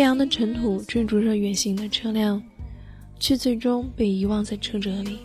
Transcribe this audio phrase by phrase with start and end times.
[0.00, 2.42] 飞扬的尘土追逐着远行的车辆，
[3.18, 5.18] 却最终被遗忘在车辙里，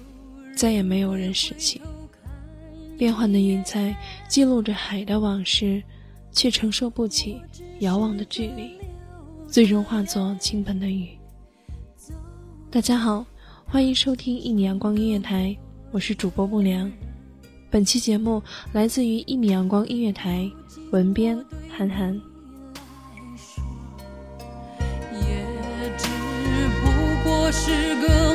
[0.53, 1.79] 再也没有人拾起。
[2.97, 3.95] 变幻的云彩
[4.27, 5.81] 记录着海的往事，
[6.29, 7.39] 却承受不起
[7.79, 8.71] 遥望的距离，
[9.47, 11.07] 最终化作倾盆的雨。
[12.69, 13.25] 大家好，
[13.65, 15.55] 欢迎收听一米阳光音乐台，
[15.91, 16.91] 我是主播不良。
[17.71, 18.43] 本期节目
[18.73, 20.51] 来自于一米阳光音乐台，
[20.91, 22.34] 文编韩寒。
[27.65, 28.34] 是个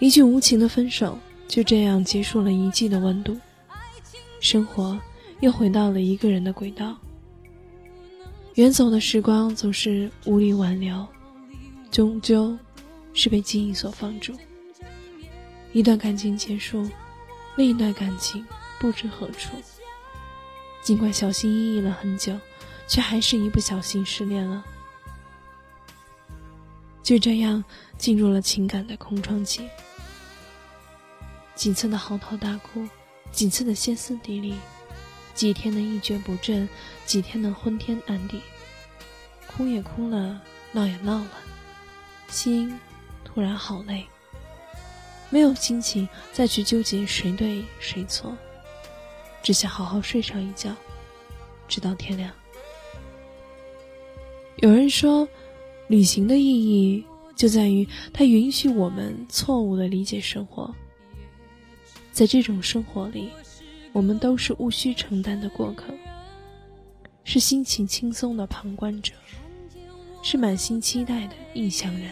[0.00, 3.36] 一句无情的分手，就这样结束了一季的温度。
[4.40, 4.98] 生活
[5.40, 6.96] 又回到了一个人的轨道。
[8.54, 11.06] 远走的时光总是无力挽留，
[11.90, 12.56] 终究
[13.12, 14.32] 是被记忆所放逐。
[15.72, 16.88] 一段感情结束，
[17.56, 18.44] 另一段感情
[18.78, 19.50] 不知何处。
[20.82, 22.38] 尽管小心翼翼了很久，
[22.86, 24.64] 却还是一不小心失恋了。
[27.02, 27.62] 就这样
[27.96, 29.68] 进入了情感的空窗期。
[31.58, 32.86] 几次的嚎啕大哭，
[33.32, 34.54] 几次的歇斯底里，
[35.34, 36.68] 几天的一蹶不振，
[37.04, 38.40] 几天的昏天暗地。
[39.48, 41.32] 哭也哭了，闹也闹了，
[42.28, 42.78] 心
[43.24, 44.06] 突然好累，
[45.30, 48.38] 没有心情再去纠结谁对谁错，
[49.42, 50.72] 只想好好睡上一觉，
[51.66, 52.30] 直到天亮。
[54.58, 55.28] 有人说，
[55.88, 57.04] 旅行的意义
[57.34, 60.72] 就在于它允许我们错误的理解生活。
[62.18, 63.30] 在这种生活里，
[63.92, 65.94] 我们都是无需承担的过客，
[67.22, 69.12] 是心情轻松的旁观者，
[70.20, 72.10] 是满心期待的异乡人。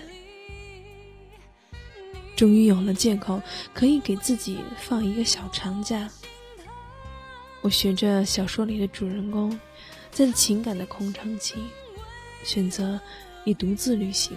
[2.36, 3.42] 终于有了借口，
[3.74, 6.08] 可以给自己放一个小长假。
[7.60, 9.58] 我学着小说里的主人公，
[10.12, 11.56] 在情感的空窗期，
[12.44, 13.00] 选择
[13.44, 14.36] 以独自旅行，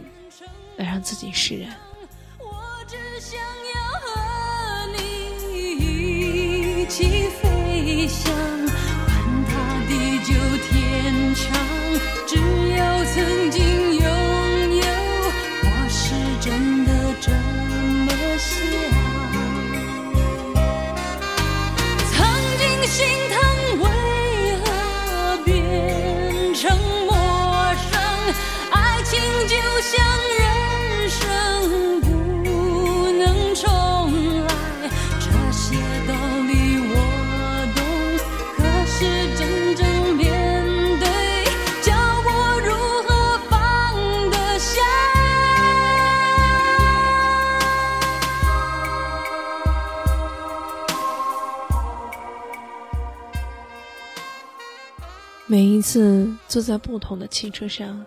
[0.77, 1.77] 来让自己释然。
[8.09, 8.33] 飞翔，
[9.05, 9.53] 管它
[9.87, 10.33] 地久
[10.67, 11.78] 天长，
[55.51, 58.05] 每一次坐在不同的汽车上，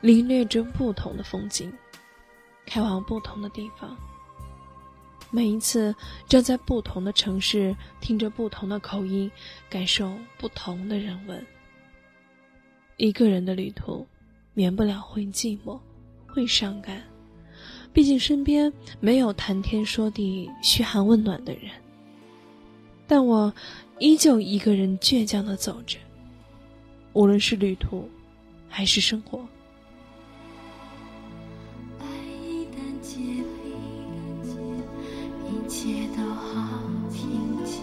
[0.00, 1.72] 领略着不同的风景，
[2.64, 3.96] 开往不同的地方。
[5.32, 5.92] 每一次
[6.28, 9.28] 站在不同的城市，听着不同的口音，
[9.68, 11.44] 感受不同的人文。
[12.98, 14.06] 一个人的旅途，
[14.54, 15.80] 免不了会寂寞，
[16.28, 17.02] 会伤感。
[17.92, 21.62] 毕竟身边没有谈天说地、嘘寒问暖的人。
[23.08, 23.52] 但我
[23.98, 25.98] 依旧一个人倔强的走着，
[27.12, 28.08] 无论是旅途，
[28.68, 29.44] 还是生活。
[31.98, 32.06] 爱
[32.40, 34.54] 一旦结冰，
[35.48, 36.80] 一切都好
[37.12, 37.18] 平
[37.64, 37.82] 静。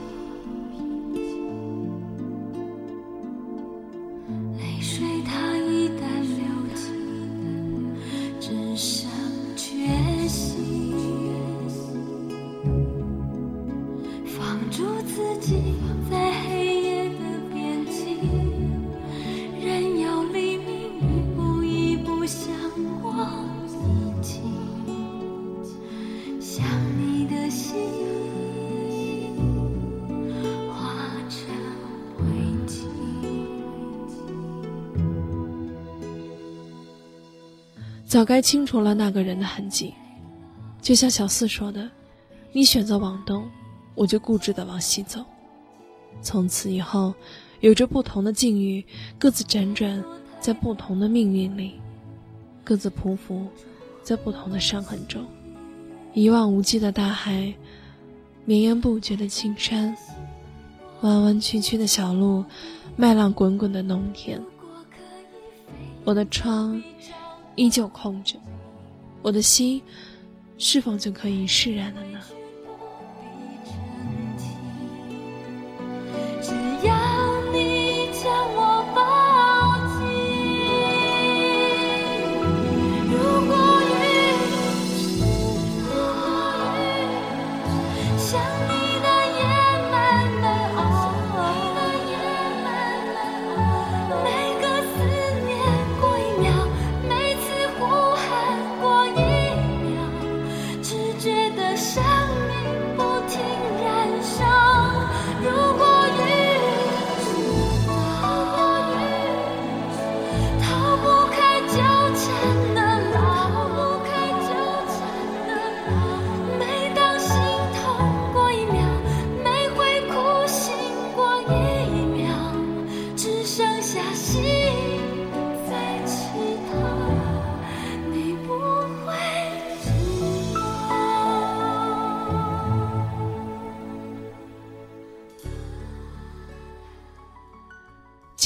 [4.57, 6.39] 泪水它一旦流
[6.73, 6.85] 尽，
[8.39, 9.09] 只剩
[9.57, 10.95] 决心。
[14.25, 15.75] 放逐自己
[16.09, 16.31] 在
[38.17, 39.93] 早该清除了那个人的痕迹，
[40.81, 41.87] 就像小四说的
[42.51, 43.47] ：“你选择往东，
[43.93, 45.23] 我就固执的往西走。
[46.19, 47.13] 从此以后，
[47.59, 48.83] 有着不同的境遇，
[49.19, 50.03] 各自辗转
[50.39, 51.79] 在不同的命运里，
[52.63, 53.45] 各自匍匐
[54.01, 55.23] 在不同的伤痕中。
[56.15, 57.53] 一望无际的大海，
[58.45, 59.95] 绵延不绝的青山，
[61.01, 62.43] 弯弯曲曲的小路，
[62.95, 64.41] 麦浪滚滚的农田。
[66.03, 66.81] 我的窗。”
[67.57, 68.39] 依旧空着，
[69.21, 69.81] 我的心
[70.57, 72.19] 是否就可以释然了呢？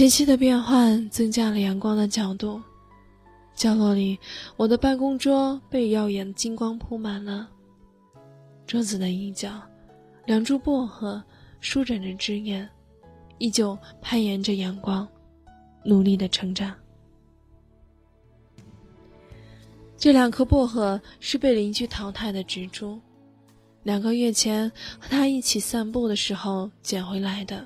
[0.01, 2.59] 节气的变换增加了阳光的角度，
[3.53, 4.17] 角落里，
[4.57, 7.47] 我的办公桌被耀眼的金光铺满了。
[8.65, 9.61] 桌子的一角，
[10.25, 11.23] 两株薄荷
[11.59, 12.67] 舒展着枝叶，
[13.37, 15.07] 依旧攀岩着阳光，
[15.85, 16.73] 努力的成长。
[19.95, 22.99] 这两颗薄荷是被邻居淘汰的植株，
[23.83, 24.67] 两个月前
[24.99, 27.63] 和他一起散步的时候捡回来的。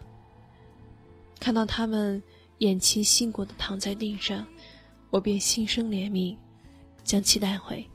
[1.46, 2.24] 看到他们
[2.58, 4.48] 偃旗息鼓地躺在地上，
[5.12, 6.36] 我便心生怜悯，
[7.04, 7.88] 将其带回。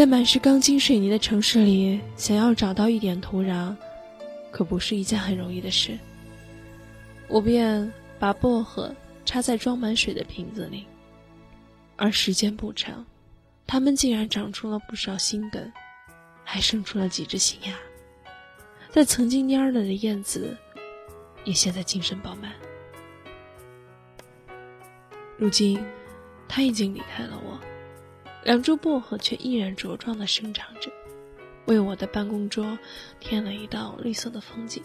[0.00, 3.76] 在满是钢筋水泥的城市里，想要找到一点土壤，
[4.50, 5.98] 可不是一件很容易的事。
[7.28, 10.86] 我便把薄荷插在装满水的瓶子里，
[11.96, 13.04] 而时间不长，
[13.66, 15.70] 它们竟然长出了不少新根，
[16.44, 17.74] 还生出了几只新芽。
[18.90, 20.56] 在曾经蔫了的燕子，
[21.44, 22.50] 也现在精神饱满。
[25.36, 25.78] 如今，
[26.48, 27.60] 他已经离开了我。
[28.42, 30.90] 两株薄荷却依然茁壮地生长着，
[31.66, 32.78] 为我的办公桌
[33.20, 34.82] 添了一道绿色的风景。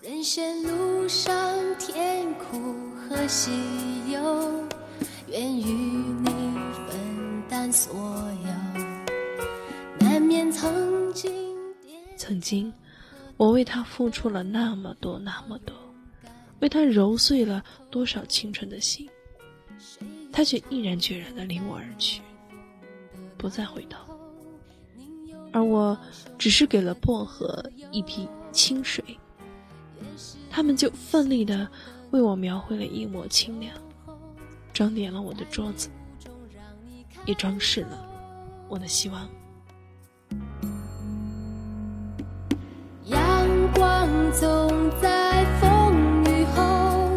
[0.00, 3.50] 人生路上甜苦和喜
[4.10, 4.66] 忧，
[5.28, 6.30] 愿与你
[6.88, 8.86] 分担所有。
[10.00, 11.30] 难免曾经，
[12.16, 12.72] 曾经，
[13.36, 15.76] 我为他付出了那么多那么多，
[16.60, 19.06] 为他揉碎了多少青春的心。
[20.32, 22.22] 他却毅然决然地离我而去，
[23.36, 23.98] 不再回头，
[25.52, 25.98] 而我
[26.38, 29.02] 只是给了薄荷一瓶清水，
[30.50, 31.68] 他们就奋力地
[32.10, 33.74] 为我描绘了一抹清凉，
[34.72, 35.88] 装点了我的桌子，
[37.26, 38.06] 也装饰了
[38.68, 39.28] 我的希望。
[43.06, 47.10] 阳光总在风雨后，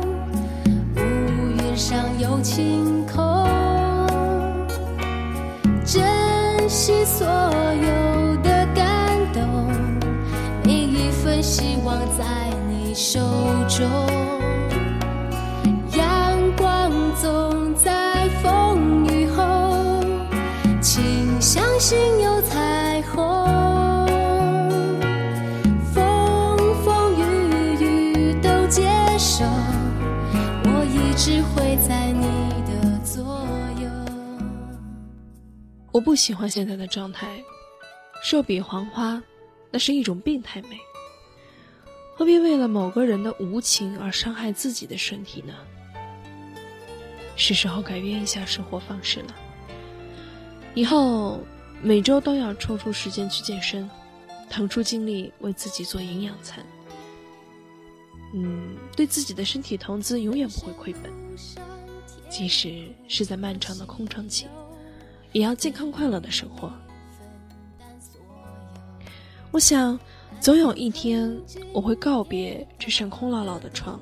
[0.96, 3.46] 乌云上有晴空，
[5.84, 6.02] 珍。
[6.70, 9.68] 惜所有的感动，
[10.64, 12.24] 每一份希望在
[12.70, 13.20] 你手
[13.68, 13.86] 中。
[15.98, 16.90] 阳光
[17.22, 20.02] 总在风雨后，
[20.80, 21.04] 请
[21.42, 22.31] 相信有
[35.92, 37.44] 我不喜欢现在的状态，
[38.24, 39.22] 瘦比黄花，
[39.70, 40.80] 那是一种病态美。
[42.16, 45.54] 何必为了某个人的无情而伤害自己的身体呢？
[47.36, 49.36] 是时候改变一下生活方式了。
[50.76, 51.42] 以后
[51.82, 53.90] 每周都要抽出时间去健身，
[54.50, 56.66] 腾出精力为自己做营养餐。
[58.34, 61.12] 嗯，对自己的身体投资永远不会亏本，
[62.30, 64.48] 即使是在漫长的空窗期。
[65.32, 66.72] 也要健康快乐的生活。
[69.52, 70.00] 我想，
[70.40, 71.36] 总有一天
[71.74, 74.00] 我会告别这扇空落落的窗，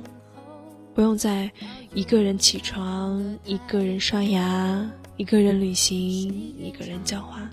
[0.93, 1.51] 不用再
[1.93, 5.93] 一个人起床，一个人刷牙，一个人旅行，
[6.57, 7.49] 一个人浇花。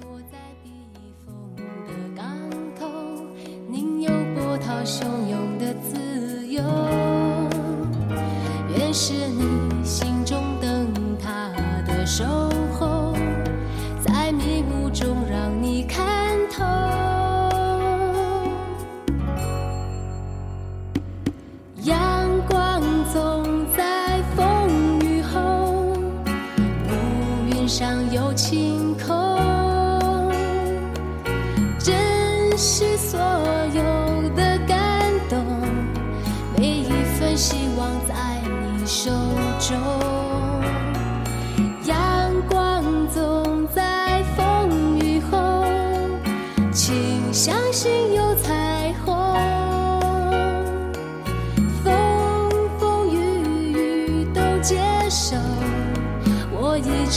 [8.78, 9.65] 愿是你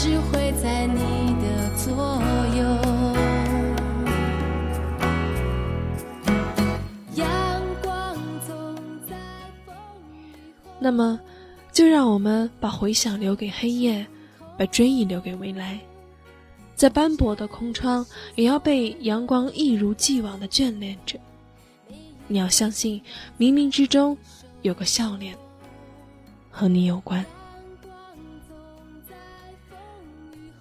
[0.02, 1.92] 只会在你的左
[2.56, 2.64] 右。
[7.16, 8.16] 阳光
[8.48, 8.76] 总
[9.10, 9.18] 在
[9.66, 9.76] 风
[10.24, 10.72] 雨后。
[10.80, 11.20] 那么，
[11.74, 14.08] 就让我们把回响留给黑夜，
[14.58, 15.78] 把追忆留给未来。
[16.76, 21.20] 在斑驳的空窗，也要被阳光一如既往的眷恋着。
[22.26, 23.02] 你要相信，
[23.38, 24.18] 冥冥之中
[24.62, 25.36] 有个笑脸
[26.50, 27.26] 和你有关。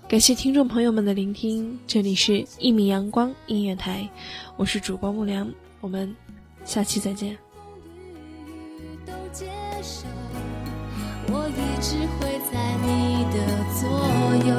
[0.08, 4.08] 感谢听众朋友们的聆听，这里是《一米阳光音乐台》，
[4.56, 6.16] 我是主播木良，我们
[6.64, 7.68] 下期再见风
[8.78, 9.44] 雨都接
[9.82, 10.06] 受。
[11.30, 13.36] 我一直会在你的
[13.78, 13.86] 左
[14.48, 14.54] 右，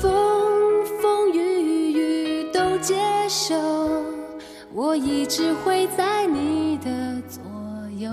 [0.00, 1.38] 风风雨
[1.92, 2.96] 雨都接
[3.28, 3.54] 受，
[4.72, 7.40] 我一直会在你的左
[7.96, 8.12] 右。